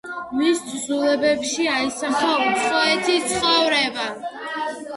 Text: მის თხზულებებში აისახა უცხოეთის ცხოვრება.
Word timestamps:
მის 0.37 0.61
თხზულებებში 0.69 1.67
აისახა 1.75 2.31
უცხოეთის 2.47 3.31
ცხოვრება. 3.35 4.11